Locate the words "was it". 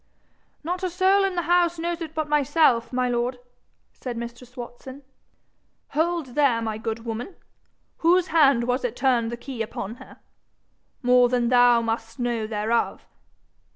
8.63-8.95